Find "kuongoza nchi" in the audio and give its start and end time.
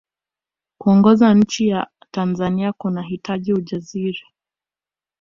0.77-1.67